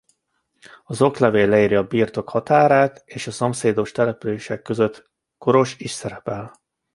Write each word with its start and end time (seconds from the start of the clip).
Az 0.83 1.01
oklevél 1.01 1.47
leírja 1.47 1.79
a 1.79 1.83
birtok 1.87 2.29
határát 2.29 3.01
és 3.05 3.27
a 3.27 3.31
szomszédos 3.31 3.91
települések 3.91 4.61
között 4.61 5.11
Koros 5.37 5.79
is 5.79 5.91
szerepel. 5.91 6.61